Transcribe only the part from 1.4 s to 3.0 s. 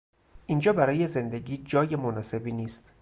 جای مناسبی نیست.